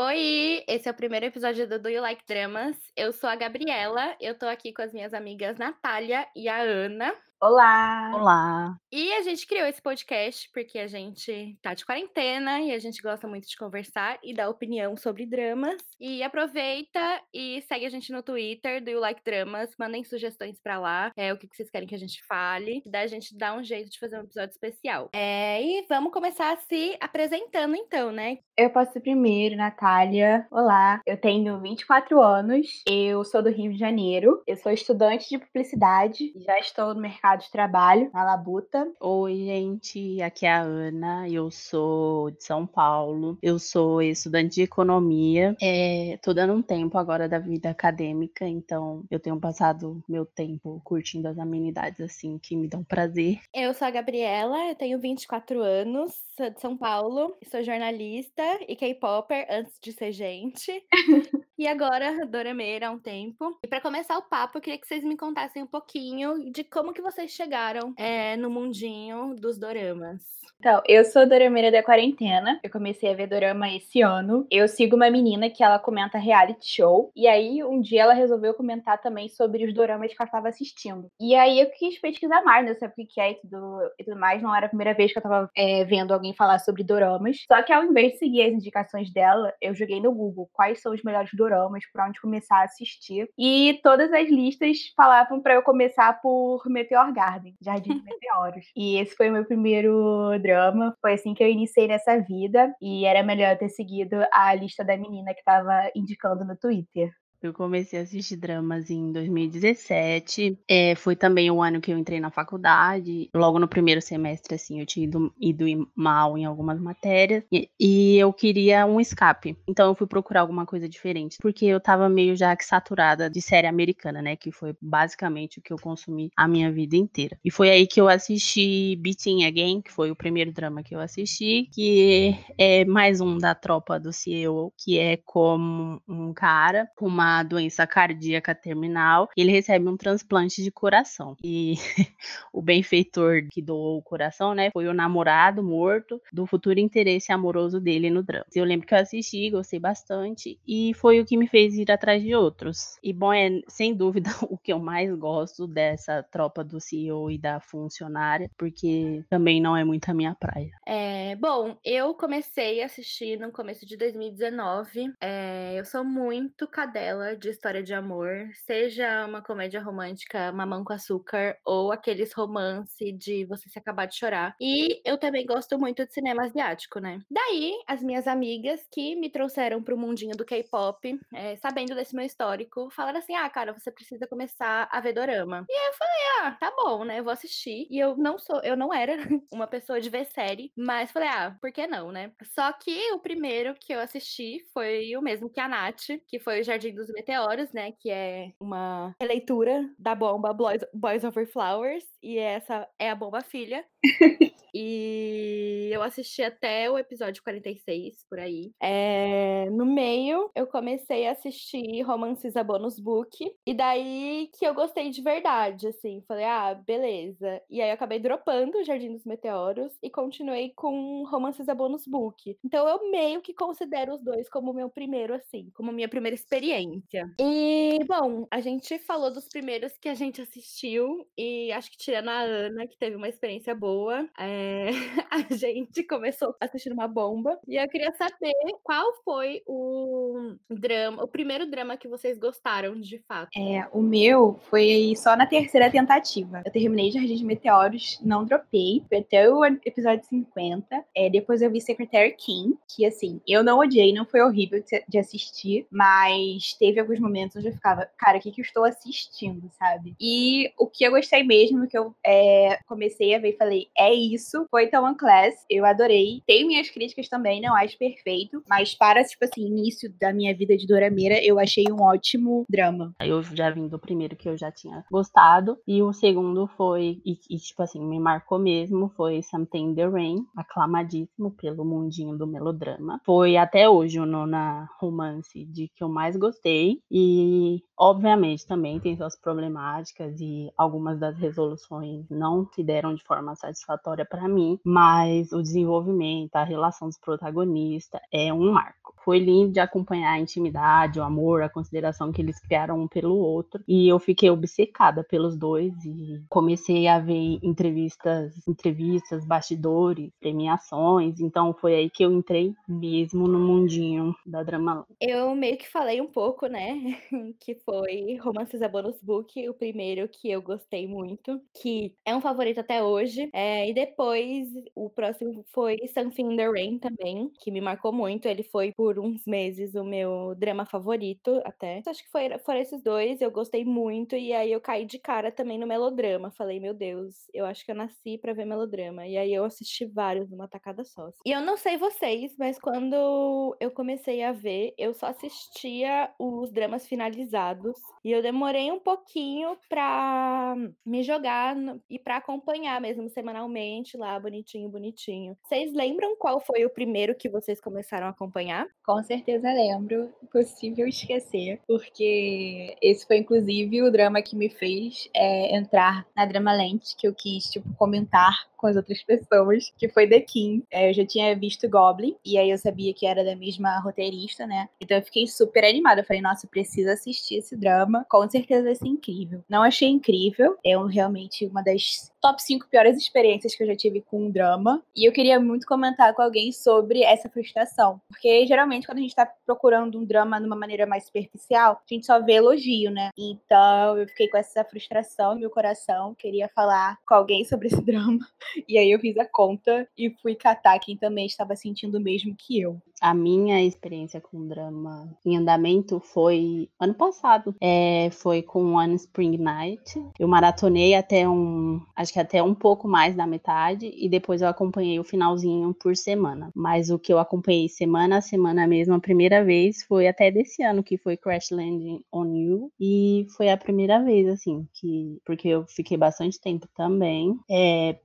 [0.00, 2.76] Oi, esse é o primeiro episódio do Do You Like Dramas.
[2.96, 7.12] Eu sou a Gabriela, eu tô aqui com as minhas amigas Natália e a Ana.
[7.40, 8.10] Olá!
[8.12, 8.76] Olá!
[8.90, 13.00] E a gente criou esse podcast porque a gente tá de quarentena e a gente
[13.00, 15.80] gosta muito de conversar e dar opinião sobre dramas.
[16.00, 16.98] E aproveita
[17.32, 21.32] e segue a gente no Twitter do You Like Dramas, mandem sugestões pra lá, é,
[21.32, 24.00] o que vocês querem que a gente fale, daí a gente dá um jeito de
[24.00, 25.08] fazer um episódio especial.
[25.12, 28.38] É, e vamos começar se apresentando então, né?
[28.56, 30.44] Eu posso ir primeiro, Natália.
[30.50, 35.38] Olá, eu tenho 24 anos, eu sou do Rio de Janeiro, eu sou estudante de
[35.38, 38.90] publicidade, já estou no mercado mercado de trabalho, na Labuta.
[39.00, 44.62] Oi, gente, aqui é a Ana, eu sou de São Paulo, eu sou estudante de
[44.62, 50.24] economia, é, tô dando um tempo agora da vida acadêmica, então eu tenho passado meu
[50.24, 53.40] tempo curtindo as amenidades assim que me dão prazer.
[53.54, 58.74] Eu sou a Gabriela, eu tenho 24 anos, sou de São Paulo, sou jornalista e
[58.74, 60.82] K-popper antes de ser gente.
[61.58, 63.58] e agora dorameira há um tempo.
[63.62, 66.92] E para começar o papo, eu queria que vocês me contassem um pouquinho de como
[66.92, 70.38] que vocês chegaram é, no mundinho dos doramas.
[70.60, 72.58] Então, eu sou dorameira da quarentena.
[72.64, 74.44] Eu comecei a ver dorama esse ano.
[74.50, 77.12] Eu sigo uma menina que ela comenta reality show.
[77.14, 81.08] E aí, um dia ela resolveu comentar também sobre os doramas que ela estava assistindo.
[81.20, 82.74] E aí eu quis pesquisar mais, né?
[82.74, 84.42] Sabe o que é e tudo, e tudo mais.
[84.42, 87.44] Não era a primeira vez que eu tava é, vendo alguém falar sobre doramas.
[87.46, 90.92] Só que ao invés de seguir as indicações dela, eu joguei no Google quais são
[90.92, 91.47] os melhores doramas,
[91.92, 93.28] por onde começar a assistir.
[93.38, 98.66] E todas as listas falavam para eu começar por Meteor Garden, Jardim de Meteoros.
[98.76, 100.94] e esse foi o meu primeiro drama.
[101.00, 102.72] Foi assim que eu iniciei nessa vida.
[102.80, 107.10] E era melhor ter seguido a lista da menina que tava indicando no Twitter.
[107.40, 110.58] Eu comecei a assistir dramas em 2017.
[110.68, 113.30] É, foi também o ano que eu entrei na faculdade.
[113.32, 117.44] Logo no primeiro semestre, assim, eu tinha ido, ido mal em algumas matérias.
[117.52, 119.56] E, e, eu queria um escape.
[119.68, 121.36] Então eu fui procurar alguma coisa diferente.
[121.40, 124.34] Porque eu tava meio já que saturada de série americana, né?
[124.34, 127.38] Que foi basicamente o que eu consumi a minha vida inteira.
[127.44, 131.00] E foi aí que eu assisti Beating Again, que foi o primeiro drama que eu
[131.00, 131.68] assisti.
[131.72, 137.27] Que é mais um da tropa do CEO, que é como um cara com uma
[137.42, 141.36] doença cardíaca terminal, ele recebe um transplante de coração.
[141.42, 141.74] E
[142.52, 147.80] o benfeitor que doou o coração, né, foi o namorado morto do futuro interesse amoroso
[147.80, 148.46] dele no drama.
[148.54, 152.22] Eu lembro que eu assisti, gostei bastante e foi o que me fez ir atrás
[152.22, 152.98] de outros.
[153.02, 157.38] E bom, é sem dúvida o que eu mais gosto dessa tropa do CEO e
[157.38, 160.70] da funcionária, porque também não é muito a minha praia.
[160.86, 165.12] É, bom, eu comecei a assistir no começo de 2019.
[165.20, 170.92] É, eu sou muito cadela de história de amor, seja uma comédia romântica, mamão com
[170.92, 174.54] açúcar, ou aqueles romance de você se acabar de chorar.
[174.60, 177.20] E eu também gosto muito de cinema asiático, né?
[177.30, 182.24] Daí, as minhas amigas que me trouxeram pro mundinho do K-pop, é, sabendo desse meu
[182.24, 185.64] histórico, falaram assim: ah, cara, você precisa começar a ver dorama.
[185.68, 187.18] E aí eu falei: ah, tá bom, né?
[187.20, 187.86] Eu vou assistir.
[187.90, 189.16] E eu não sou, eu não era
[189.52, 192.32] uma pessoa de ver série, mas falei: ah, por que não, né?
[192.54, 196.60] Só que o primeiro que eu assisti foi o mesmo que a Nath, que foi
[196.60, 197.92] o Jardim dos Meteoros, né?
[197.92, 202.04] Que é uma releitura da bomba Boys, Boys Over Flowers.
[202.22, 203.84] E essa é a bomba filha.
[204.74, 208.72] e eu assisti até o episódio 46, por aí.
[208.80, 213.52] É, no meio, eu comecei a assistir Romances a Bonus Book.
[213.66, 216.22] E daí que eu gostei de verdade, assim.
[216.26, 217.62] Falei, ah, beleza.
[217.70, 222.06] E aí eu acabei dropando o Jardim dos Meteoros e continuei com Romances a Bonus
[222.06, 222.56] Book.
[222.64, 226.97] Então eu meio que considero os dois como meu primeiro, assim, como minha primeira experiência.
[227.40, 231.26] E, bom, a gente falou dos primeiros que a gente assistiu.
[231.36, 234.28] E acho que tirando a Ana, que teve uma experiência boa.
[234.38, 234.88] É,
[235.30, 237.58] a gente começou assistindo uma bomba.
[237.66, 243.18] E eu queria saber qual foi o drama, o primeiro drama que vocês gostaram de
[243.26, 243.50] fato.
[243.56, 246.62] É, o meu foi só na terceira tentativa.
[246.64, 249.02] Eu terminei Jardim de Meteoros, não dropei.
[249.08, 251.04] Foi até o episódio 50.
[251.14, 255.18] É, depois eu vi Secretary King, que assim, eu não odiei, não foi horrível de
[255.18, 259.68] assistir, mas teve alguns momentos onde eu ficava, cara, o que, que eu estou assistindo,
[259.78, 260.14] sabe?
[260.20, 264.12] E o que eu gostei mesmo, que eu é, comecei a ver e falei, é
[264.12, 265.54] isso, foi Taiwan Class.
[265.68, 266.42] Eu adorei.
[266.46, 268.62] Tenho minhas críticas também, não acho perfeito.
[268.68, 273.14] Mas para, tipo assim, início da minha vida de Dorameira, eu achei um ótimo drama.
[273.20, 275.78] Eu já vim do primeiro que eu já tinha gostado.
[275.86, 280.46] E o segundo foi, e, e tipo assim, me marcou mesmo, foi Something the Rain,
[280.56, 283.20] aclamadíssimo pelo mundinho do melodrama.
[283.24, 286.77] Foi até hoje o nona romance de que eu mais gostei
[287.10, 293.54] e obviamente também tem suas problemáticas e algumas das resoluções não se deram de forma
[293.56, 299.07] satisfatória para mim, mas o desenvolvimento, a relação dos protagonistas é um marco.
[299.28, 303.36] Foi lindo de acompanhar a intimidade, o amor, a consideração que eles criaram um pelo
[303.36, 311.40] outro e eu fiquei obcecada pelos dois e comecei a ver entrevistas, entrevistas, bastidores, premiações,
[311.40, 315.06] então foi aí que eu entrei mesmo no mundinho da drama.
[315.20, 317.20] Eu meio que falei um pouco, né,
[317.60, 322.40] que foi Romances a Bonus Book, o primeiro que eu gostei muito, que é um
[322.40, 323.50] favorito até hoje.
[323.52, 328.46] É, e depois o próximo foi Something in the Rain também, que me marcou muito.
[328.46, 332.02] Ele foi por uns meses o meu drama favorito até.
[332.06, 334.36] Acho que foi, foram esses dois, eu gostei muito.
[334.36, 336.50] E aí eu caí de cara também no melodrama.
[336.50, 339.26] Falei, meu Deus, eu acho que eu nasci para ver melodrama.
[339.26, 341.30] E aí eu assisti vários numa tacada só.
[341.44, 346.72] E eu não sei vocês, mas quando eu comecei a ver, eu só assistia os
[346.72, 350.74] dramas finalizados e eu demorei um pouquinho pra
[351.04, 355.56] me jogar no, e pra acompanhar mesmo semanalmente lá, bonitinho, bonitinho.
[355.62, 358.86] Vocês lembram qual foi o primeiro que vocês começaram a acompanhar?
[359.08, 360.30] Com certeza lembro.
[360.42, 366.74] Impossível esquecer, porque esse foi inclusive o drama que me fez é, entrar na Drama
[366.74, 370.84] Lente, que eu quis, tipo, comentar com as outras pessoas, que foi The King.
[370.90, 374.66] É, eu já tinha visto Goblin, e aí eu sabia que era da mesma roteirista,
[374.66, 374.88] né?
[375.00, 376.20] Então eu fiquei super animada.
[376.20, 378.24] Eu falei, nossa, eu preciso assistir esse drama.
[378.30, 379.64] Com certeza vai ser incrível.
[379.68, 380.76] Não achei incrível.
[380.84, 385.02] É realmente uma das top 5 piores experiências que eu já tive com um drama.
[385.14, 388.20] E eu queria muito comentar com alguém sobre essa frustração.
[388.28, 392.14] Porque geralmente, quando a gente tá procurando um drama de uma maneira mais superficial, a
[392.14, 393.30] gente só vê elogio, né?
[393.36, 396.34] Então eu fiquei com essa frustração no meu coração.
[396.34, 398.46] Queria falar com alguém sobre esse drama.
[398.88, 402.54] E aí eu fiz a conta e fui catar quem também estava sentindo o mesmo
[402.56, 403.00] que eu.
[403.20, 407.74] A minha experiência com drama em andamento foi ano passado.
[407.80, 410.22] É, foi com One Spring Night.
[410.38, 412.00] Eu maratonei até um.
[412.14, 414.12] Acho que até um pouco mais da metade.
[414.16, 416.70] E depois eu acompanhei o finalzinho por semana.
[416.74, 420.82] Mas o que eu acompanhei semana a semana mesmo, a primeira vez, foi até desse
[420.82, 422.92] ano, que foi Crash Landing on You.
[422.98, 425.38] E foi a primeira vez, assim, que.
[425.44, 428.18] Porque eu fiquei bastante tempo também é,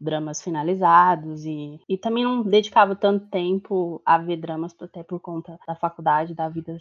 [0.00, 5.58] dramas finalizados e, e também não dedicava tanto tempo a ver dramas, até por conta
[5.66, 6.76] da faculdade, da vida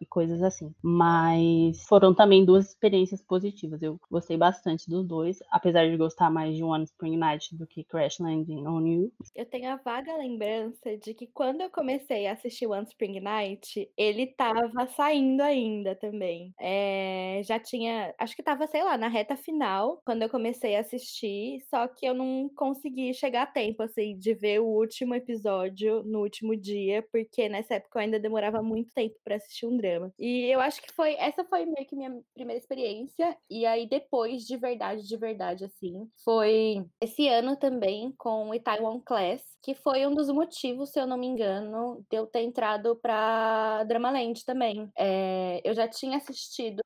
[0.00, 0.72] e coisas assim.
[0.82, 3.82] Mas foram também duas experiências positivas.
[3.82, 7.84] Eu gostei bastante dos dois, apesar de gostar mais de One Spring Night do que
[7.84, 9.12] Crash Landing on You.
[9.34, 13.90] Eu tenho a vaga lembrança de que quando eu comecei a assistir One Spring Night,
[13.96, 16.52] ele tava saindo ainda também.
[16.60, 20.80] É, já tinha, acho que tava, sei lá, na reta final, quando eu comecei a
[20.80, 26.02] assistir, só que eu não consegui chegar a tempo, assim, de ver o último episódio
[26.04, 30.12] no último dia, porque nessa época eu ainda demorava muito tempo para assistir um drama.
[30.18, 34.42] E eu acho que foi, essa foi meio que minha primeira experiência, e aí depois,
[34.44, 40.06] de verdade, de verdade, assim, foi esse ano também com o Taiwan Class, que foi
[40.06, 44.90] um dos motivos, se eu não me engano, de eu ter entrado pra Dramaland também.
[44.96, 46.82] É, eu já tinha assistido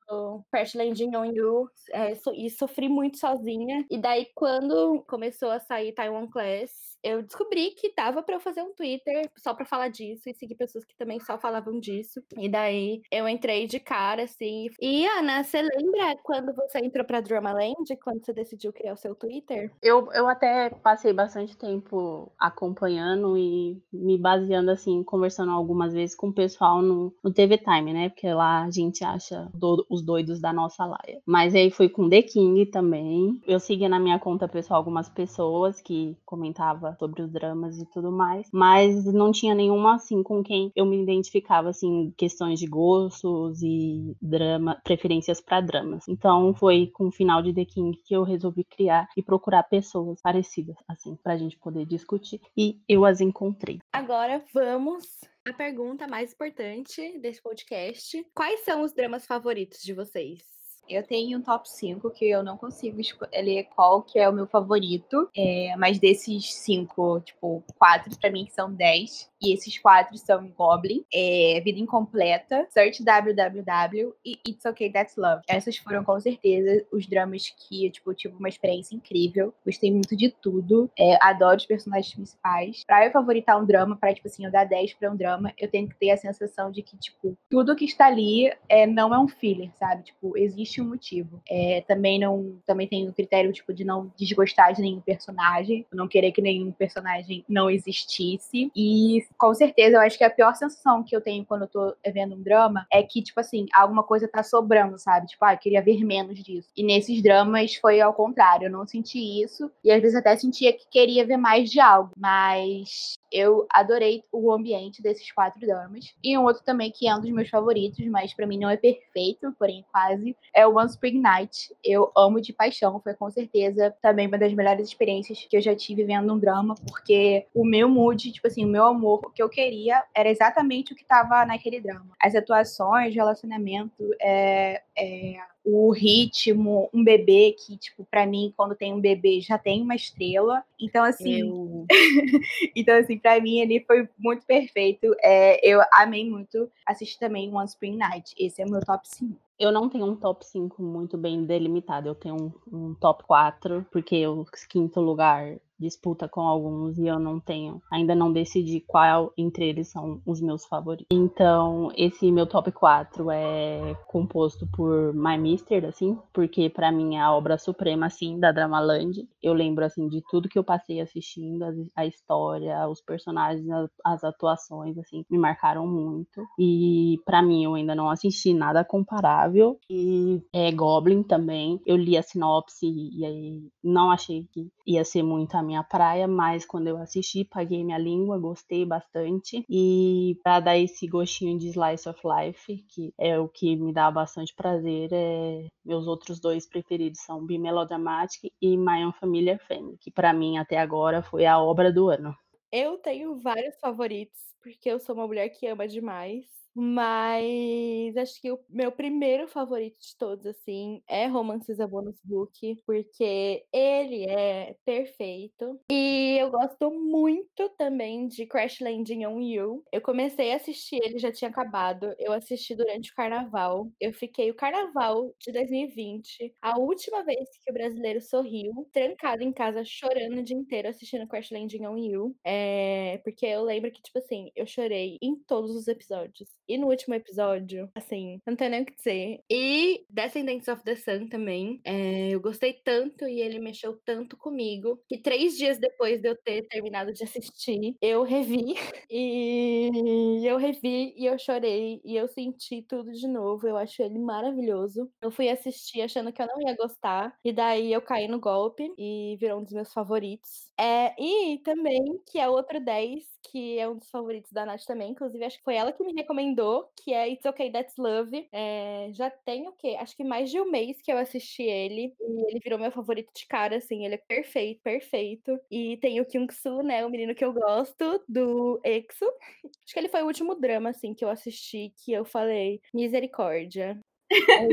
[0.51, 5.93] Crash Landing on You é, e sofri muito sozinha, e daí quando começou a sair
[5.93, 10.29] Taiwan Class, eu descobri que dava para eu fazer um Twitter só para falar disso
[10.29, 12.21] e seguir pessoas que também só falavam disso.
[12.37, 14.67] E daí eu entrei de cara, assim.
[14.79, 17.95] E Ana, você lembra quando você entrou pra Dramaland?
[18.03, 19.71] Quando você decidiu criar o seu Twitter?
[19.81, 26.27] Eu, eu até passei bastante tempo acompanhando e me baseando, assim, conversando algumas vezes com
[26.27, 28.09] o pessoal no, no TV Time, né?
[28.09, 31.21] Porque lá a gente acha do, os doidos da nossa laia.
[31.25, 33.39] Mas aí fui com The King também.
[33.47, 37.85] Eu seguia na minha conta pessoal algumas pessoas que comentavam falava sobre os dramas e
[37.85, 42.67] tudo mais, mas não tinha nenhuma assim com quem eu me identificava assim, questões de
[42.67, 46.07] gostos e drama, preferências para dramas.
[46.07, 50.19] Então foi com o final de The King que eu resolvi criar e procurar pessoas
[50.21, 53.79] parecidas assim pra gente poder discutir e eu as encontrei.
[53.91, 55.05] Agora vamos
[55.47, 58.25] à pergunta mais importante desse podcast.
[58.33, 60.58] Quais são os dramas favoritos de vocês?
[60.89, 64.47] Eu tenho um top 5 que eu não consigo escolher qual que é o meu
[64.47, 65.29] favorito.
[65.37, 69.29] É, mas desses cinco, tipo, quatro pra mim que são 10.
[69.41, 75.43] E esses quatro são Goblin, é, Vida Incompleta, Search WWW e It's Okay That's Love.
[75.47, 79.53] Essas foram com certeza os dramas que eu tipo, tive uma experiência incrível.
[79.65, 80.89] Gostei muito de tudo.
[80.97, 82.83] É, adoro os personagens principais.
[82.85, 85.69] Pra eu favoritar um drama, pra, tipo assim, eu dar 10 pra um drama, eu
[85.69, 89.19] tenho que ter a sensação de que, tipo, tudo que está ali é, não é
[89.19, 90.03] um filler, sabe?
[90.03, 91.41] Tipo, existe existe um motivo.
[91.49, 96.07] É, também não também tem o critério tipo de não desgostar de nenhum personagem, não
[96.07, 98.71] querer que nenhum personagem não existisse.
[98.75, 101.95] E com certeza eu acho que a pior sensação que eu tenho quando eu tô
[102.13, 105.27] vendo um drama é que, tipo assim, alguma coisa tá sobrando, sabe?
[105.27, 106.69] Tipo, ah, eu queria ver menos disso.
[106.75, 109.69] E nesses dramas foi ao contrário, eu não senti isso.
[109.83, 112.11] E às vezes até sentia que queria ver mais de algo.
[112.17, 116.13] Mas eu adorei o ambiente desses quatro dramas.
[116.23, 118.77] E um outro também que é um dos meus favoritos, mas para mim não é
[118.77, 121.73] perfeito, porém quase, é o One Spring Night.
[121.81, 125.73] Eu amo de paixão, foi com certeza também uma das melhores experiências que eu já
[125.73, 129.41] tive vendo um drama, porque o meu mood, tipo assim, o meu amor, o que
[129.41, 132.09] eu queria era exatamente o que tava naquele drama.
[132.21, 138.93] As atuações, relacionamento, é, é o ritmo, um bebê que, tipo, para mim, quando tem
[138.93, 140.63] um bebê, já tem uma estrela.
[140.79, 141.39] Então, assim.
[141.41, 141.85] Eu...
[142.75, 145.15] então, assim, para mim ele foi muito perfeito.
[145.21, 146.69] É, eu amei muito.
[146.85, 148.33] Assisti também One Spring Night.
[148.37, 149.48] Esse é o meu top 5.
[149.59, 152.07] Eu não tenho um top 5 muito bem delimitado.
[152.07, 152.35] Eu tenho
[152.71, 157.81] um, um top 4, porque o quinto lugar disputa com alguns e eu não tenho,
[157.91, 161.07] ainda não decidi qual entre eles são os meus favoritos.
[161.11, 167.21] Então, esse meu top 4 é composto por My Mister, assim, porque para mim é
[167.21, 169.27] a obra suprema, assim, da Dramaland.
[169.41, 171.63] Eu lembro, assim, de tudo que eu passei assistindo,
[171.95, 173.65] a, história, os personagens,
[174.03, 176.43] as atuações, assim, me marcaram muito.
[176.57, 179.79] E para mim, eu ainda não assisti nada comparável.
[179.89, 181.79] E é Goblin também.
[181.85, 186.27] Eu li a sinopse e aí não achei que ia ser muito a minha praia,
[186.27, 189.63] mas quando eu assisti, paguei minha língua, gostei bastante.
[189.69, 194.09] E para dar esse gostinho de slice of life, que é o que me dá
[194.09, 195.67] bastante prazer, é...
[195.85, 200.57] meus outros dois preferidos são Be Melodramatic e My Own Familiar Family, que para mim
[200.57, 202.35] até agora foi a obra do ano.
[202.71, 206.58] Eu tenho vários favoritos, porque eu sou uma mulher que ama demais.
[206.75, 212.81] Mas acho que o meu primeiro favorito de todos, assim, é Romances a Bonus Book,
[212.85, 215.79] porque ele é perfeito.
[215.91, 219.83] E eu gosto muito também de Crash Landing on You.
[219.91, 222.13] Eu comecei a assistir, ele já tinha acabado.
[222.17, 223.91] Eu assisti durante o carnaval.
[223.99, 229.51] Eu fiquei o carnaval de 2020, a última vez que o brasileiro sorriu, trancado em
[229.51, 232.35] casa, chorando o dia inteiro assistindo Crash Landing on You.
[232.43, 236.49] É, porque eu lembro que, tipo assim, eu chorei em todos os episódios.
[236.69, 239.43] E no último episódio, assim, não tem nem o que dizer.
[239.49, 241.81] E Descendants of the Sun também.
[241.83, 246.37] É, eu gostei tanto e ele mexeu tanto comigo que três dias depois de eu
[246.37, 248.75] ter terminado de assistir, eu revi.
[249.11, 253.67] E eu revi e eu chorei e eu senti tudo de novo.
[253.67, 255.11] Eu acho ele maravilhoso.
[255.21, 257.33] Eu fui assistir achando que eu não ia gostar.
[257.43, 260.69] E daí eu caí no golpe e virou um dos meus favoritos.
[260.79, 261.99] É, e também,
[262.31, 265.11] que é outro 10, que é um dos favoritos da Nath também.
[265.11, 266.58] Inclusive, acho que foi ela que me recomendou,
[267.03, 268.47] que é It's Okay That's Love.
[268.51, 269.95] É, já tem o quê?
[269.99, 272.13] Acho que mais de um mês que eu assisti ele.
[272.19, 274.05] E ele virou meu favorito de cara, assim.
[274.05, 275.59] Ele é perfeito, perfeito.
[275.69, 277.05] E tem o Kyung-soo, né?
[277.05, 279.25] O menino que eu gosto, do EXO.
[279.25, 283.99] Acho que ele foi o último drama, assim, que eu assisti, que eu falei, misericórdia.
[284.31, 284.67] É,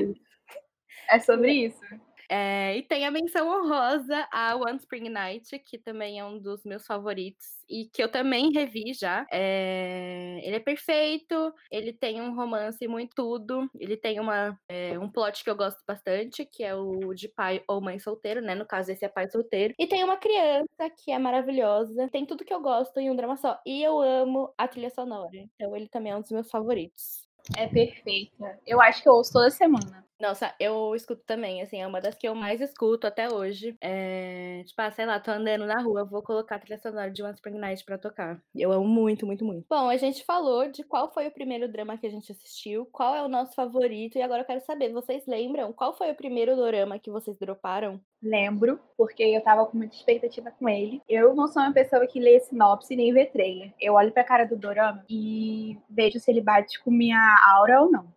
[1.16, 1.80] é sobre isso.
[2.28, 6.64] É, e tem a menção honrosa a One Spring Night, que também é um dos
[6.64, 9.26] meus favoritos e que eu também revi já.
[9.32, 15.10] É, ele é perfeito, ele tem um romance muito tudo, ele tem uma, é, um
[15.10, 18.54] plot que eu gosto bastante, que é o de pai ou mãe solteiro, né?
[18.54, 19.74] No caso, esse é pai solteiro.
[19.78, 23.36] E tem uma criança que é maravilhosa, tem tudo que eu gosto em um drama
[23.36, 23.60] só.
[23.66, 27.26] E eu amo a trilha sonora, então ele também é um dos meus favoritos.
[27.56, 28.58] É perfeita.
[28.66, 30.04] Eu acho que eu ouço toda semana.
[30.20, 33.76] Nossa, eu escuto também, assim, é uma das que eu mais escuto até hoje.
[33.80, 37.22] É, tipo, ah, sei lá, tô andando na rua, vou colocar a trilha sonora de
[37.22, 38.40] One Spring Night pra tocar.
[38.54, 39.66] Eu amo muito, muito, muito.
[39.68, 43.14] Bom, a gente falou de qual foi o primeiro drama que a gente assistiu, qual
[43.14, 46.56] é o nosso favorito, e agora eu quero saber, vocês lembram qual foi o primeiro
[46.56, 48.00] dorama que vocês droparam?
[48.22, 51.02] Lembro, porque eu tava com muita expectativa com ele.
[51.08, 53.72] Eu não sou uma pessoa que lê sinopse nem vê trailer.
[53.80, 57.20] Eu olho pra cara do dorama e vejo se ele bate com minha
[57.54, 58.08] aura ou não.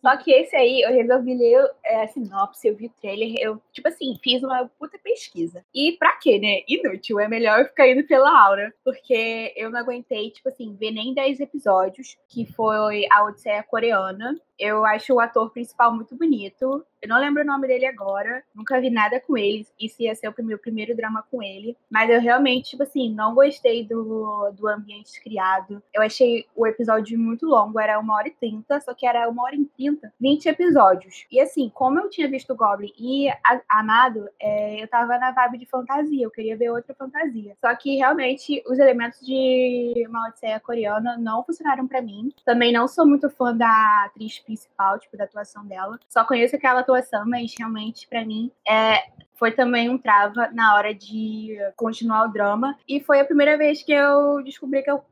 [0.00, 3.60] Só que esse aí, eu resolvi ler é, a sinopse, eu vi o trailer, eu,
[3.72, 5.64] tipo assim, fiz uma puta pesquisa.
[5.74, 6.62] E pra quê, né?
[6.68, 11.14] Inútil, é melhor ficar indo pela aura, porque eu não aguentei, tipo assim, ver nem
[11.14, 14.36] 10 episódios, que foi a Odisseia Coreana.
[14.58, 16.84] Eu acho o ator principal muito bonito.
[17.00, 18.42] Eu não lembro o nome dele agora.
[18.52, 19.64] Nunca vi nada com ele.
[19.78, 21.76] Isso ia ser o meu primeiro drama com ele.
[21.88, 25.80] Mas eu realmente, tipo assim, não gostei do, do ambiente criado.
[25.94, 27.78] Eu achei o episódio muito longo.
[27.78, 28.80] Era uma hora e trinta.
[28.80, 31.24] Só que era uma hora e trinta 30, 20 episódios.
[31.30, 35.58] E assim, como eu tinha visto Goblin e a, Amado, é, eu tava na vibe
[35.58, 37.56] de fantasia, eu queria ver outra fantasia.
[37.60, 42.32] Só que realmente os elementos de uma Odisseia coreana não funcionaram para mim.
[42.44, 45.98] Também não sou muito fã da atriz principal, tipo, da atuação dela.
[46.08, 49.06] Só conheço aquela atuação, mas realmente para mim é
[49.38, 52.76] foi também um trava na hora de continuar o drama.
[52.88, 55.02] E foi a primeira vez que eu descobri que eu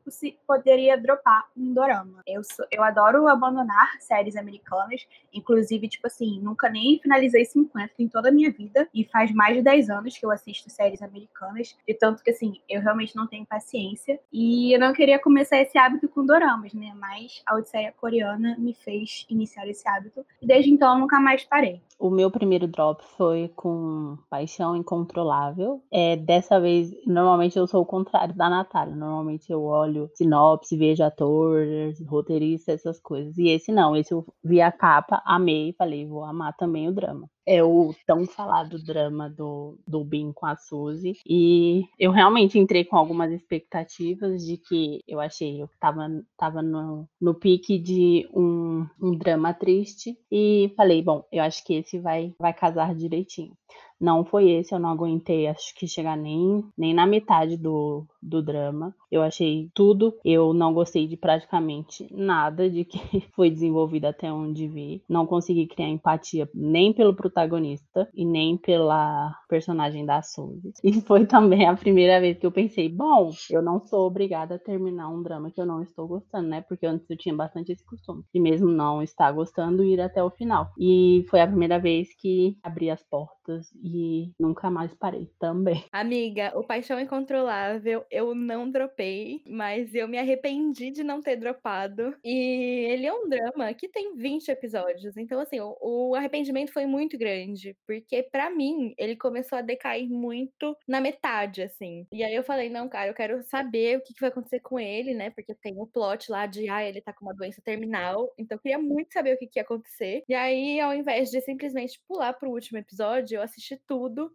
[0.46, 2.22] poderia dropar um dorama.
[2.26, 5.06] Eu, sou, eu adoro abandonar séries americanas.
[5.32, 8.88] Inclusive, tipo assim, nunca nem finalizei 50 em toda a minha vida.
[8.92, 11.76] E faz mais de 10 anos que eu assisto séries americanas.
[11.86, 14.18] De tanto que, assim, eu realmente não tenho paciência.
[14.32, 16.92] E eu não queria começar esse hábito com doramas, né?
[16.98, 20.26] Mas a Odisseia coreana me fez iniciar esse hábito.
[20.42, 21.80] E desde então eu nunca mais parei.
[21.98, 25.82] O meu primeiro drop foi com Paixão Incontrolável.
[25.90, 28.94] É, dessa vez, normalmente eu sou o contrário da Natália.
[28.94, 33.38] Normalmente eu olho sinopse, vejo atores, roteirista, essas coisas.
[33.38, 37.28] E esse não, esse eu vi a capa, amei falei, vou amar também o drama
[37.46, 41.16] é o tão falado drama do, do Bin com a Suzy.
[41.24, 47.08] E eu realmente entrei com algumas expectativas de que eu achei, eu tava, tava no,
[47.20, 50.18] no pique de um, um drama triste.
[50.30, 53.56] E falei, bom, eu acho que esse vai, vai casar direitinho.
[53.98, 58.42] Não foi esse, eu não aguentei, acho que chegar nem, nem na metade do, do
[58.42, 58.94] drama.
[59.10, 62.98] Eu achei tudo, eu não gostei de praticamente nada de que
[63.34, 65.02] foi desenvolvido até onde vi.
[65.08, 70.72] Não consegui criar empatia nem pelo protagonista e nem pela personagem da Suzy.
[70.96, 74.58] E foi também a primeira vez que eu pensei, bom, eu não sou obrigada a
[74.58, 76.60] terminar um drama que eu não estou gostando, né?
[76.62, 78.22] Porque antes eu tinha bastante esse costume.
[78.32, 80.70] E mesmo não estar gostando, ir até o final.
[80.78, 85.84] E foi a primeira vez que abri as portas e nunca mais parei também.
[85.92, 92.16] Amiga, o Paixão Incontrolável eu não dropei, mas eu me arrependi de não ter dropado.
[92.24, 96.86] E ele é um drama que tem 20 episódios, então assim, o, o arrependimento foi
[96.86, 102.06] muito grande, porque para mim ele começou a decair muito na metade, assim.
[102.12, 104.80] E aí eu falei, não, cara, eu quero saber o que, que vai acontecer com
[104.80, 105.30] ele, né?
[105.30, 108.62] Porque tem o plot lá de, ah, ele tá com uma doença terminal, então eu
[108.62, 110.24] queria muito saber o que, que ia acontecer.
[110.28, 114.32] E aí, ao invés de simplesmente pular pro último episódio, eu assisti tudo,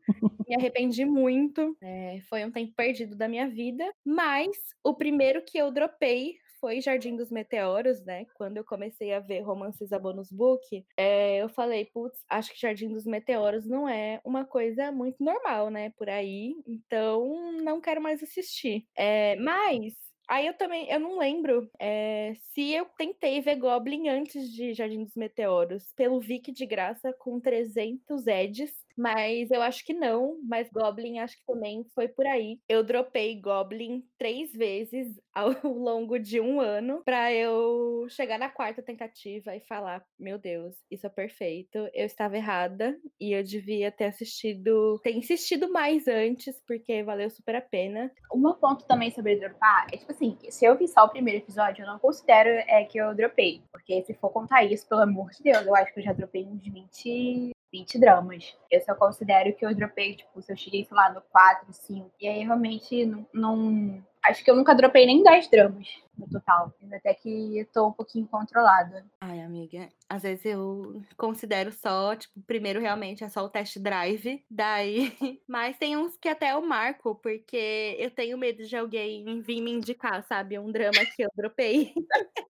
[0.48, 1.76] me arrependi muito.
[1.82, 3.71] É, foi um tempo perdido da minha vida.
[4.06, 4.50] Mas
[4.84, 8.26] o primeiro que eu dropei foi Jardim dos Meteoros, né?
[8.36, 12.60] Quando eu comecei a ver romances a bonus book, é, eu falei, putz, acho que
[12.60, 15.90] Jardim dos Meteoros não é uma coisa muito normal, né?
[15.98, 16.56] Por aí.
[16.68, 18.86] Então, não quero mais assistir.
[18.96, 19.96] É, mas
[20.32, 25.04] Aí eu também, eu não lembro é, se eu tentei ver Goblin antes de Jardim
[25.04, 30.38] dos Meteoros, pelo Vic de graça com 300 Eds, mas eu acho que não.
[30.44, 32.60] Mas Goblin acho que também foi por aí.
[32.68, 38.82] Eu dropei Goblin três vezes ao longo de um ano para eu chegar na quarta
[38.82, 41.78] tentativa e falar: Meu Deus, isso é perfeito.
[41.94, 47.56] Eu estava errada e eu devia ter assistido, ter insistido mais antes, porque valeu super
[47.56, 48.12] a pena.
[48.32, 51.40] O meu ponto também sobre dropar é tipo assim: se eu vi só o primeiro
[51.40, 53.62] episódio, eu não considero é, que eu dropei.
[53.72, 56.46] Porque se for contar isso, pelo amor de Deus, eu acho que eu já dropei
[56.46, 58.56] uns 20 20 dramas.
[58.70, 62.12] Eu só considero que eu dropei, tipo, se eu cheguei, sei lá, no 4, 5.
[62.20, 63.26] E aí realmente não.
[63.34, 66.74] não acho que eu nunca dropei nem 10 dramas no total.
[66.94, 69.06] Até que tô um pouquinho controlada.
[69.22, 74.44] Ai, amiga, às vezes eu considero só, tipo, primeiro realmente é só o test drive,
[74.50, 75.12] daí.
[75.48, 79.72] Mas tem uns que até eu marco, porque eu tenho medo de alguém vir me
[79.72, 80.60] indicar, sabe?
[80.60, 81.94] Um drama que eu dropei.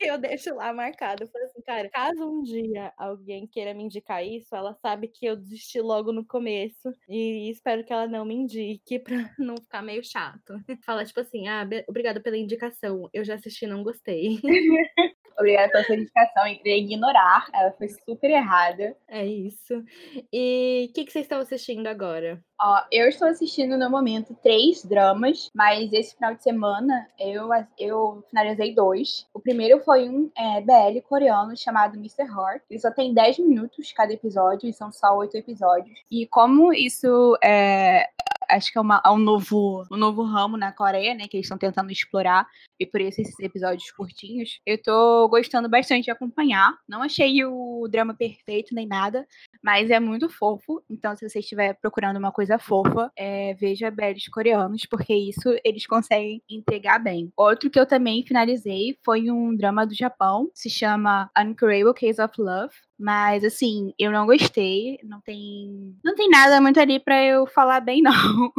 [0.00, 1.24] eu deixo lá marcado.
[1.24, 5.26] Eu falei assim, cara, caso um dia alguém queira me indicar isso, ela sabe que
[5.26, 6.92] eu desisti logo no começo.
[7.08, 10.54] E espero que ela não me indique pra não ficar meio chato.
[10.84, 13.08] Fala, tipo assim, ah, obrigada pela indicação.
[13.12, 14.38] Eu já assisti e não gostei.
[15.38, 16.46] Obrigada pela sua indicação.
[16.48, 17.46] Entrei ignorar.
[17.54, 18.96] Ela foi super errada.
[19.06, 19.84] É isso.
[20.32, 22.42] E o que, que vocês estão assistindo agora?
[22.60, 28.24] Ó, eu estou assistindo no momento três dramas, mas esse final de semana eu, eu
[28.28, 29.26] finalizei dois.
[29.32, 32.24] O primeiro foi um é, BL coreano chamado Mr.
[32.24, 32.62] Heart.
[32.68, 36.00] Ele só tem 10 minutos cada episódio e são só oito episódios.
[36.10, 38.08] E como isso é,
[38.48, 41.28] acho que é, uma, é, um, novo, um novo ramo na Coreia, né?
[41.28, 42.46] Que eles estão tentando explorar.
[42.80, 44.60] E por isso esses episódios curtinhos.
[44.64, 46.76] Eu tô gostando bastante de acompanhar.
[46.88, 49.26] Não achei o drama perfeito nem nada,
[49.62, 50.82] mas é muito fofo.
[50.88, 55.84] Então, se você estiver procurando uma coisa fofa, é, veja Beres coreanos, porque isso eles
[55.88, 57.32] conseguem entregar bem.
[57.36, 62.32] Outro que eu também finalizei foi um drama do Japão, se chama Uncurable Case of
[62.38, 62.74] Love.
[62.98, 64.98] Mas, assim, eu não gostei.
[65.04, 65.96] Não tem.
[66.04, 68.52] Não tem nada muito ali pra eu falar bem, não.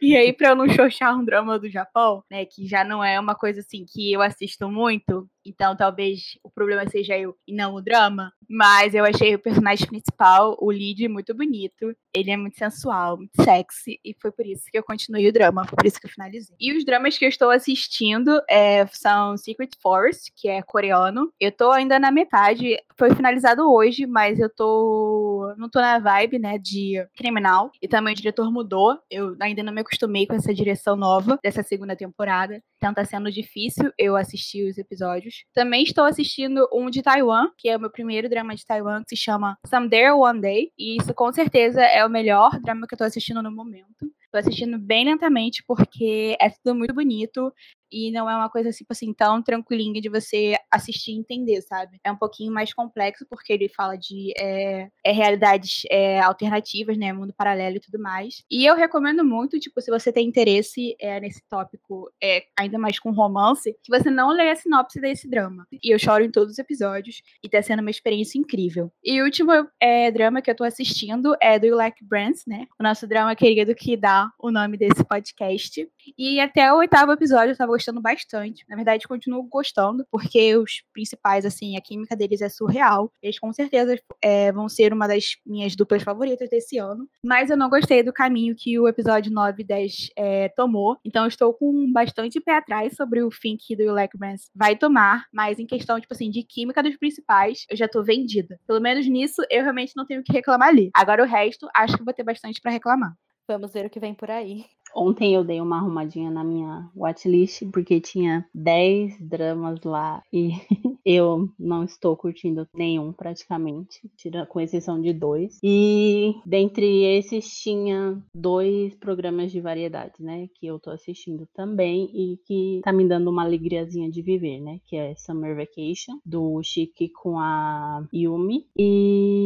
[0.00, 2.44] e aí, pra eu não xoxar um drama do Japão, né?
[2.46, 5.28] Que já não é uma coisa assim que eu assisto muito.
[5.44, 8.32] Então, talvez o problema seja eu e não o drama.
[8.48, 11.96] Mas eu achei o personagem principal, o lead, muito bonito.
[12.14, 13.98] Ele é muito sensual, muito sexy.
[14.04, 15.66] E foi por isso que eu continuei o drama.
[15.66, 16.54] Foi por isso que eu finalizei.
[16.60, 21.32] E os dramas que eu estou assistindo é, são Secret Force, que é coreano.
[21.40, 22.76] Eu tô ainda na metade.
[22.96, 25.54] Foi finalizado hoje, mas eu tô.
[25.56, 27.70] Não tô na vibe, né, de criminal.
[27.80, 28.98] E também o diretor mudou.
[29.10, 32.62] Eu ainda não me acostumei com essa direção nova dessa segunda temporada.
[32.76, 35.44] Então tá sendo difícil eu assistir os episódios.
[35.54, 39.16] Também estou assistindo um de Taiwan, que é o meu primeiro drama de Taiwan, que
[39.16, 40.70] se chama Someday One Day.
[40.78, 43.86] E isso com certeza é o melhor drama que eu tô assistindo no momento.
[44.32, 47.52] Tô assistindo bem lentamente porque é tudo muito bonito
[47.92, 51.98] e não é uma coisa tipo assim tão tranquilinha de você assistir e entender, sabe?
[52.02, 57.12] É um pouquinho mais complexo porque ele fala de é, é realidades é, alternativas, né,
[57.12, 58.42] mundo paralelo e tudo mais.
[58.50, 62.98] E eu recomendo muito, tipo, se você tem interesse é, nesse tópico, é, ainda mais
[62.98, 65.66] com romance, que você não leia a sinopse desse drama.
[65.82, 68.90] E eu choro em todos os episódios e tá sendo uma experiência incrível.
[69.04, 72.66] E o último é, drama que eu tô assistindo é do You Like Brands, né?
[72.78, 75.88] O nosso drama querido que dá o nome desse podcast.
[76.16, 78.64] E até o oitavo episódio eu tava gostando bastante.
[78.68, 83.12] Na verdade, continuo gostando, porque os principais, assim, a química deles é surreal.
[83.22, 87.08] Eles com certeza é, vão ser uma das minhas duplas favoritas desse ano.
[87.24, 90.96] Mas eu não gostei do caminho que o episódio 9 e 10 é, tomou.
[91.04, 95.26] Então, estou com bastante pé atrás sobre o fim que do Like Brands vai tomar.
[95.32, 98.58] Mas em questão, tipo assim, de química dos principais, eu já tô vendida.
[98.66, 100.90] Pelo menos nisso, eu realmente não tenho o que reclamar ali.
[100.94, 103.14] Agora o resto, acho que vou ter bastante para reclamar.
[103.46, 104.64] Vamos ver o que vem por aí.
[104.94, 110.50] Ontem eu dei uma arrumadinha na minha watchlist, porque tinha 10 dramas lá e
[111.04, 114.00] eu não estou curtindo nenhum praticamente,
[114.48, 115.58] com exceção de dois.
[115.62, 120.48] E dentre esses tinha dois programas de variedade, né?
[120.54, 124.80] Que eu tô assistindo também e que tá me dando uma alegriazinha de viver, né?
[124.86, 129.41] Que é Summer Vacation, do Chique com a Yumi, e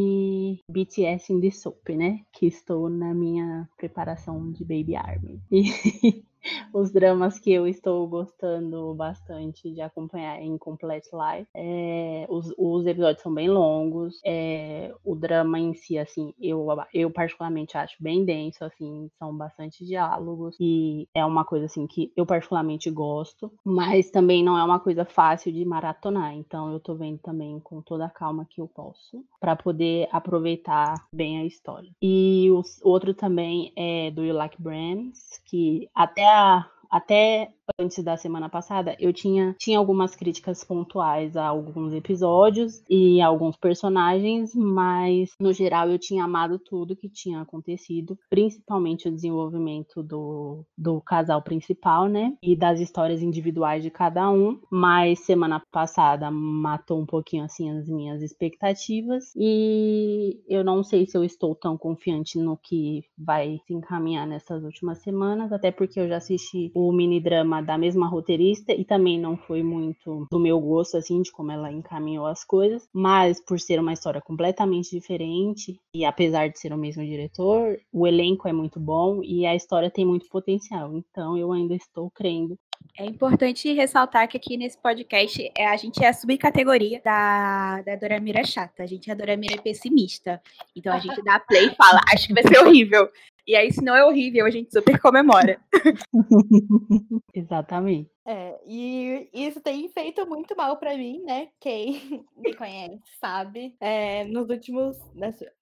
[0.70, 2.20] BTS in the Soap, né?
[2.32, 5.40] Que estou na minha preparação de Baby Army.
[5.50, 5.64] E
[6.72, 11.48] os dramas que eu estou gostando bastante de acompanhar em Complete Life.
[11.54, 14.20] É, os, os, episódios são bem longos.
[14.24, 19.84] É, o drama em si, assim, eu, eu particularmente acho bem denso, assim, são bastante
[19.84, 20.56] diálogos.
[20.60, 23.52] E é uma coisa, assim, que eu particularmente gosto.
[23.64, 26.34] Mas também não é uma coisa fácil de maratonar.
[26.34, 29.24] Então eu tô vendo também com toda a calma que eu posso.
[29.40, 31.90] para poder aproveitar bem a história.
[32.02, 36.75] E o outro também é do You Like Brands, que até Yeah.
[36.90, 43.20] Até antes da semana passada, eu tinha, tinha algumas críticas pontuais a alguns episódios e
[43.20, 49.12] a alguns personagens, mas no geral eu tinha amado tudo que tinha acontecido, principalmente o
[49.12, 52.36] desenvolvimento do, do casal principal, né?
[52.42, 54.60] E das histórias individuais de cada um.
[54.70, 61.16] Mas semana passada matou um pouquinho assim as minhas expectativas e eu não sei se
[61.16, 66.08] eu estou tão confiante no que vai se encaminhar nessas últimas semanas, até porque eu
[66.08, 70.60] já assisti o mini drama da mesma roteirista e também não foi muito do meu
[70.60, 72.86] gosto, assim, de como ela encaminhou as coisas.
[72.92, 78.06] Mas por ser uma história completamente diferente e apesar de ser o mesmo diretor, o
[78.06, 80.92] elenco é muito bom e a história tem muito potencial.
[80.94, 82.58] Então eu ainda estou crendo
[82.98, 87.96] é importante ressaltar que aqui nesse podcast é, a gente é a subcategoria da, da
[87.96, 88.82] Doramira chata.
[88.82, 90.40] A gente é a pessimista.
[90.74, 93.08] Então a gente dá play e fala, acho que vai ser horrível.
[93.46, 95.60] E aí, se não é horrível, a gente super comemora.
[97.34, 98.10] Exatamente.
[98.28, 101.48] É, e isso tem feito muito mal para mim, né?
[101.60, 101.92] Quem
[102.36, 103.76] me conhece sabe.
[103.80, 104.96] É, nos últimos.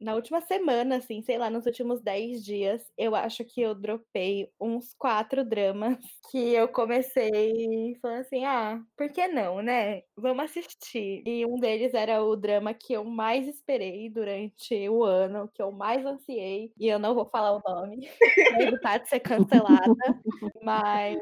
[0.00, 4.48] Na última semana, assim, sei lá, nos últimos 10 dias, eu acho que eu dropei
[4.58, 5.98] uns quatro dramas
[6.30, 10.02] que eu comecei falando assim: ah, por que não, né?
[10.16, 11.22] Vamos assistir.
[11.26, 15.70] E um deles era o drama que eu mais esperei durante o ano, que eu
[15.70, 19.94] mais ansiei, e eu não vou falar o nome, pra evitar de ser cancelada,
[20.62, 21.18] mas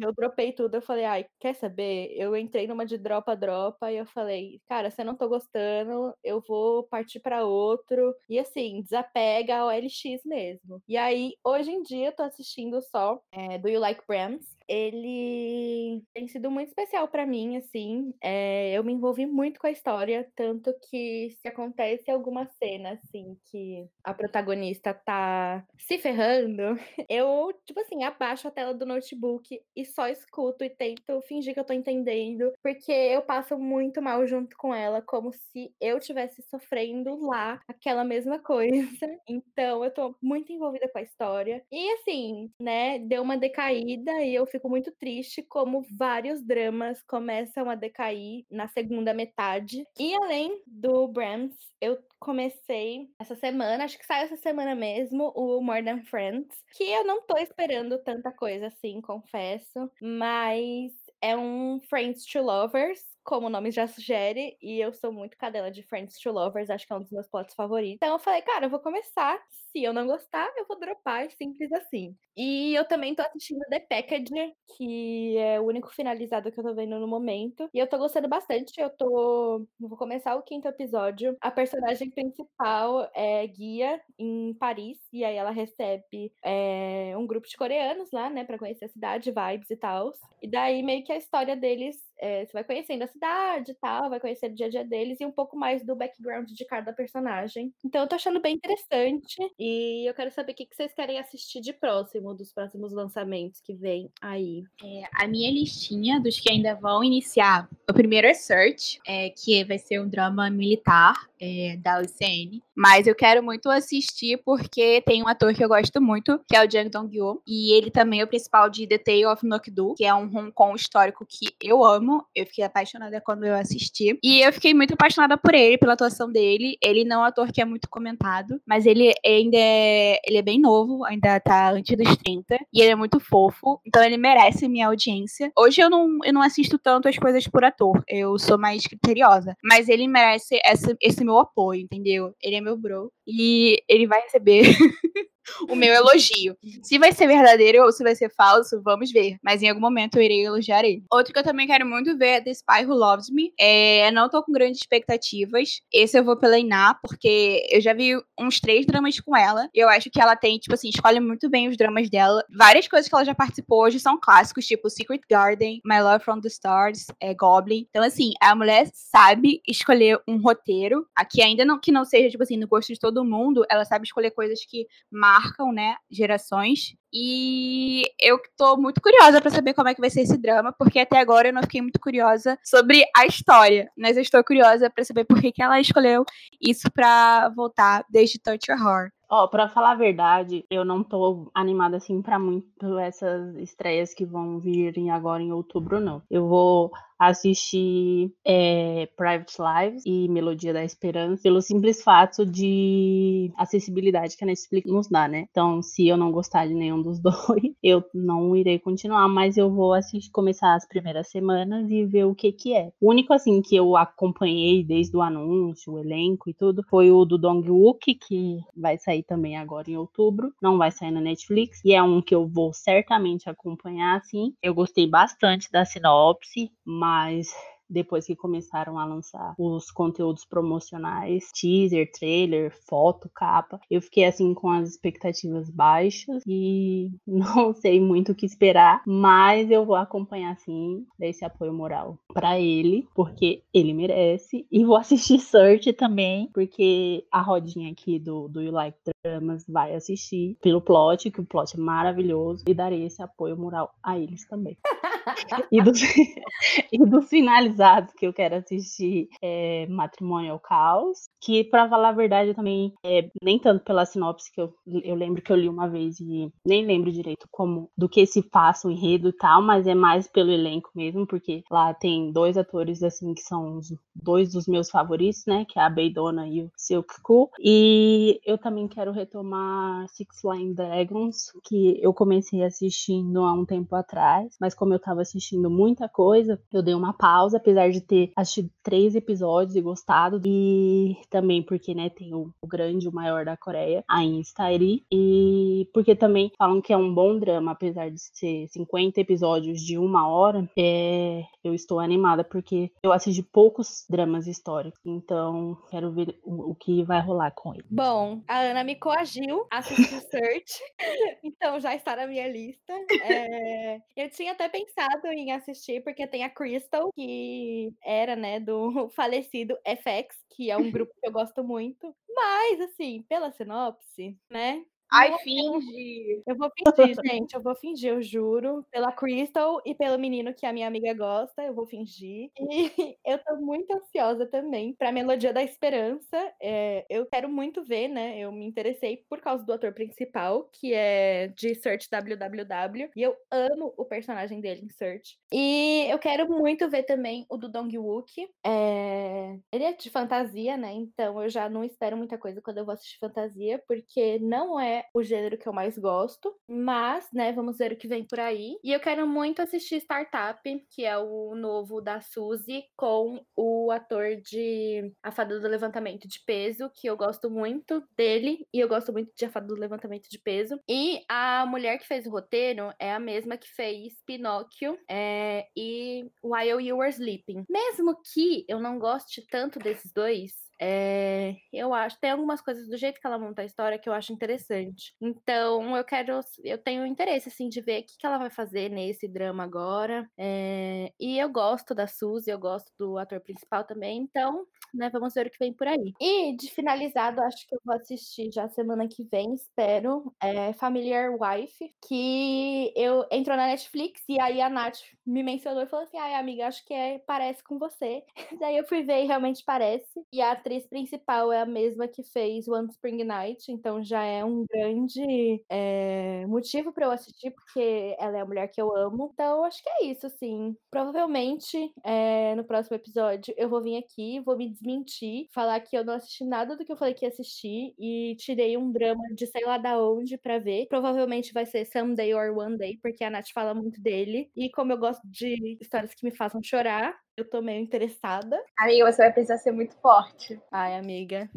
[0.00, 2.12] eu dropei tudo, eu falei, ai, quer saber?
[2.16, 6.42] Eu entrei numa de dropa-dropa e eu falei, cara, se eu não tô gostando, eu
[6.46, 8.14] vou partir para outro.
[8.28, 10.82] E assim, desapega ao LX mesmo.
[10.88, 14.57] E aí, hoje em dia, eu tô assistindo só é, Do You Like Brands?
[14.68, 18.12] Ele tem sido muito especial para mim, assim.
[18.22, 23.36] É, eu me envolvi muito com a história, tanto que se acontece alguma cena, assim,
[23.50, 26.62] que a protagonista tá se ferrando,
[27.08, 31.60] eu, tipo assim, abaixo a tela do notebook e só escuto e tento fingir que
[31.60, 36.42] eu tô entendendo, porque eu passo muito mal junto com ela, como se eu tivesse
[36.42, 38.88] sofrendo lá aquela mesma coisa.
[39.28, 41.62] Então, eu tô muito envolvida com a história.
[41.72, 47.68] E assim, né, deu uma decaída e eu fico muito triste como vários dramas começam
[47.68, 49.84] a decair na segunda metade.
[49.98, 55.60] E além do Brams, eu comecei essa semana, acho que sai essa semana mesmo, o
[55.60, 61.78] More Than Friends, que eu não tô esperando tanta coisa assim, confesso, mas é um
[61.80, 66.18] Friends to Lovers, como o nome já sugere, e eu sou muito cadela de Friends
[66.18, 67.96] to Lovers, acho que é um dos meus plots favoritos.
[67.96, 69.38] Então eu falei, cara, eu vou começar.
[69.50, 72.16] Se eu não gostar, eu vou dropar, simples assim.
[72.36, 76.74] E eu também tô assistindo The Package, que é o único finalizado que eu tô
[76.74, 77.68] vendo no momento.
[77.74, 78.80] E eu tô gostando bastante.
[78.80, 79.66] Eu tô.
[79.78, 81.36] Vou começar o quinto episódio.
[81.40, 87.56] A personagem principal é guia em Paris, e aí ela recebe é, um grupo de
[87.56, 90.12] coreanos lá, né, pra conhecer a cidade, vibes e tal.
[90.42, 94.10] E daí meio que a história deles é, você vai conhecendo a cidade e tal,
[94.10, 96.92] vai conhecendo o dia a dia deles e um pouco mais do background de cada
[96.92, 97.72] personagem.
[97.84, 101.60] Então eu tô achando bem interessante e eu quero saber o que vocês querem assistir
[101.60, 104.64] de próximo, dos próximos lançamentos que vem aí.
[104.82, 109.64] É, a minha listinha dos que ainda vão iniciar, o primeiro é Search, é, que
[109.64, 112.62] vai ser um drama militar é, da UCN.
[112.74, 116.64] Mas eu quero muito assistir porque tem um ator que eu gosto muito, que é
[116.64, 117.42] o Jang Dong-gyo.
[117.46, 120.52] E ele também é o principal de The Tale of Nokdu, que é um Hong
[120.52, 122.07] Kong histórico que eu amo.
[122.34, 124.18] Eu fiquei apaixonada quando eu assisti.
[124.22, 126.76] E eu fiquei muito apaixonada por ele, pela atuação dele.
[126.82, 130.42] Ele não é um ator que é muito comentado, mas ele ainda é, ele é
[130.42, 132.58] bem novo, ainda tá antes dos 30.
[132.72, 135.50] E ele é muito fofo, então ele merece minha audiência.
[135.56, 139.56] Hoje eu não, eu não assisto tanto as coisas por ator, eu sou mais criteriosa.
[139.62, 142.34] Mas ele merece essa, esse meu apoio, entendeu?
[142.42, 144.62] Ele é meu bro e ele vai receber
[145.68, 146.56] o meu elogio.
[146.82, 149.36] Se vai ser verdadeiro ou se vai ser falso, vamos ver.
[149.42, 151.02] Mas em algum momento eu irei elogiar ele.
[151.12, 153.52] Outro que eu também quero muito ver é The Spy Who Loves Me.
[153.58, 155.80] É, não tô com grandes expectativas.
[155.92, 159.68] Esse eu vou pela Iná, porque eu já vi uns três dramas com ela.
[159.74, 162.44] E eu acho que ela tem, tipo assim, escolhe muito bem os dramas dela.
[162.56, 166.40] Várias coisas que ela já participou hoje são clássicos, tipo Secret Garden, My Love from
[166.40, 167.86] the Stars, é, Goblin.
[167.90, 171.06] Então, assim, a mulher sabe escolher um roteiro.
[171.16, 174.04] Aqui ainda não que não seja, tipo assim, no gosto de todo mundo, ela sabe
[174.04, 175.37] escolher coisas que marcam,
[175.72, 176.94] né, gerações.
[177.12, 180.98] E eu tô muito curiosa para saber como é que vai ser esse drama, porque
[180.98, 185.04] até agora eu não fiquei muito curiosa sobre a história, mas eu estou curiosa para
[185.04, 186.24] saber por que, que ela escolheu
[186.60, 189.12] isso para voltar desde Touch Your Heart.
[189.30, 194.14] Ó, oh, pra falar a verdade, eu não tô animada assim para muito essas estreias
[194.14, 196.22] que vão vir agora em outubro, não.
[196.30, 204.36] Eu vou assistir é, Private Lives e Melodia da Esperança pelo simples fato de acessibilidade
[204.36, 205.46] que a Netflix nos dá, né?
[205.50, 209.70] Então, se eu não gostar de nenhum dos dois, eu não irei continuar, mas eu
[209.70, 212.90] vou assistir, começar as primeiras semanas e ver o que que é.
[213.00, 217.24] O único, assim, que eu acompanhei desde o anúncio, o elenco e tudo, foi o
[217.24, 221.80] do Dong Wook, que vai sair também agora em outubro, não vai sair na Netflix,
[221.84, 224.52] e é um que eu vou certamente acompanhar, assim.
[224.62, 227.48] Eu gostei bastante da sinopse, mas mas
[227.88, 234.52] depois que começaram a lançar os conteúdos promocionais, teaser, trailer, foto, capa, eu fiquei assim
[234.52, 240.54] com as expectativas baixas e não sei muito o que esperar, mas eu vou acompanhar
[240.58, 247.24] sim desse apoio moral para ele, porque ele merece, e vou assistir Search também, porque
[247.32, 251.74] a rodinha aqui do, do You Like Dramas vai assistir pelo plot, que o plot
[251.74, 254.76] é maravilhoso, e darei esse apoio moral a eles também.
[255.72, 256.00] e, dos,
[256.92, 262.50] e dos finalizados que eu quero assistir é Matrimonial Caos, que para falar a verdade
[262.50, 265.88] eu também, é, nem tanto pela sinopse que eu, eu lembro que eu li uma
[265.88, 269.86] vez e nem lembro direito como do que se passa o enredo e tal, mas
[269.86, 274.52] é mais pelo elenco mesmo, porque lá tem dois atores assim que são os, dois
[274.52, 278.88] dos meus favoritos, né, que é a Beidona e o Silk Ku, e eu também
[278.88, 284.94] quero retomar Six Flying Dragons, que eu comecei assistindo há um tempo atrás, mas como
[284.94, 289.76] eu tava assistindo muita coisa, eu dei uma pausa, apesar de ter assistido três episódios
[289.76, 290.40] e gostado.
[290.44, 295.04] E também porque, né, tem o, o grande, o maior da Coreia, a Instari.
[295.12, 299.98] E porque também falam que é um bom drama, apesar de ser 50 episódios de
[299.98, 300.68] uma hora.
[300.78, 305.00] É, eu estou animada porque eu assisti poucos dramas históricos.
[305.04, 307.84] Então, quero ver o, o que vai rolar com ele.
[307.90, 310.80] Bom, a Ana me coagiu a assistir Search.
[311.42, 312.92] então já está na minha lista.
[313.22, 319.08] É, eu tinha até pensado em assistir, porque tem a Crystal, que era, né, do
[319.10, 322.14] falecido FX, que é um grupo que eu gosto muito.
[322.28, 324.84] Mas, assim, pela sinopse, né?
[325.10, 326.42] Ai, finge.
[326.46, 327.54] Eu vou fingir, gente.
[327.54, 328.84] Eu vou fingir, eu juro.
[328.90, 332.50] Pela Crystal e pelo menino que a minha amiga gosta, eu vou fingir.
[332.58, 332.58] E
[333.24, 336.36] eu tô muito ansiosa também pra Melodia da Esperança.
[336.60, 338.38] É, eu quero muito ver, né?
[338.38, 343.10] Eu me interessei por causa do ator principal, que é de Search WWW.
[343.16, 345.38] E eu amo o personagem dele em Search.
[345.50, 348.46] E eu quero muito ver também o do Dong Wook.
[348.64, 349.56] É...
[349.72, 350.92] Ele é de fantasia, né?
[350.92, 354.97] Então eu já não espero muita coisa quando eu vou assistir fantasia, porque não é
[355.14, 356.54] o gênero que eu mais gosto.
[356.68, 358.78] Mas, né, vamos ver o que vem por aí.
[358.82, 364.36] E eu quero muito assistir Startup, que é o novo da Suzy, com o ator
[364.36, 368.66] de A Fada do Levantamento de Peso, que eu gosto muito dele.
[368.72, 370.78] E eu gosto muito de A Fada do Levantamento de Peso.
[370.88, 376.28] E a mulher que fez o roteiro é a mesma que fez Pinóquio é, e
[376.42, 377.64] While You Were Sleeping.
[377.68, 382.96] Mesmo que eu não goste tanto desses dois, é, eu acho, tem algumas coisas do
[382.96, 385.14] jeito que ela monta a história que eu acho interessante.
[385.20, 388.88] Então, eu quero, eu tenho interesse, assim, de ver o que, que ela vai fazer
[388.88, 390.28] nesse drama agora.
[390.38, 395.34] É, e eu gosto da Suzy, eu gosto do ator principal também, então, né, vamos
[395.34, 396.12] ver o que vem por aí.
[396.20, 401.30] E, de finalizado, acho que eu vou assistir já semana que vem, espero, é, Familiar
[401.32, 406.18] Wife, que eu entrou na Netflix e aí a Nath me mencionou e falou assim,
[406.18, 408.22] ai, amiga, acho que é, parece com você.
[408.60, 410.08] Daí eu fui ver e realmente parece.
[410.32, 414.44] E a atriz principal é a mesma que fez One Spring Night, então já é
[414.44, 419.30] um grande é, motivo para eu assistir, porque ela é a mulher que eu amo.
[419.32, 420.76] Então, acho que é isso, assim.
[420.90, 426.04] Provavelmente, é, no próximo episódio, eu vou vir aqui, vou me desmentir, falar que eu
[426.04, 429.46] não assisti nada do que eu falei que ia assistir e tirei um drama de
[429.46, 430.86] sei lá da onde para ver.
[430.88, 434.50] Provavelmente vai ser Someday or One Day, porque a Nath fala muito dele.
[434.56, 438.58] E como eu gosto de histórias que me façam chorar, eu tô meio interessada.
[438.78, 440.60] Amiga, você vai precisar ser muito forte.
[440.72, 441.48] Ai, amiga.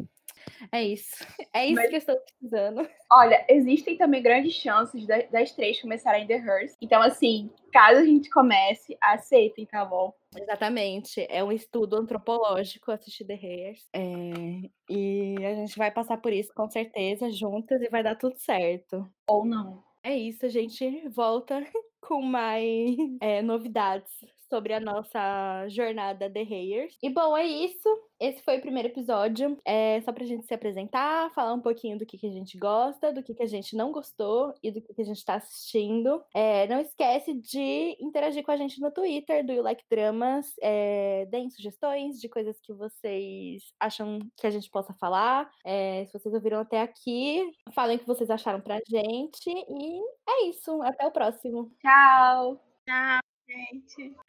[0.70, 1.16] É isso.
[1.54, 2.88] É isso Mas, que eu estou precisando.
[3.10, 6.76] Olha, existem também grandes chances das, três começarem The Hearst.
[6.80, 10.14] Então, assim, caso a gente comece, aceitem, tá bom?
[10.34, 11.26] Exatamente.
[11.28, 13.86] É um estudo antropológico assistir The Hearst.
[13.92, 14.00] É...
[14.88, 19.06] E a gente vai passar por isso com certeza, juntas, e vai dar tudo certo.
[19.26, 19.82] Ou não.
[20.02, 21.62] É isso, a gente volta
[22.00, 24.10] com mais é, novidades
[24.52, 26.98] sobre a nossa jornada The Hayers.
[27.02, 27.88] E bom, é isso.
[28.20, 29.58] Esse foi o primeiro episódio.
[29.64, 33.10] É só pra gente se apresentar, falar um pouquinho do que, que a gente gosta,
[33.10, 36.22] do que, que a gente não gostou e do que, que a gente tá assistindo.
[36.34, 40.52] É, não esquece de interagir com a gente no Twitter do You Like Dramas.
[40.60, 45.50] É, deem sugestões de coisas que vocês acham que a gente possa falar.
[45.64, 47.42] É, se vocês ouviram até aqui,
[47.74, 49.48] falem o que vocês acharam pra gente.
[49.48, 50.82] E é isso.
[50.82, 51.72] Até o próximo.
[51.80, 52.62] Tchau.
[52.84, 54.14] Tchau, gente.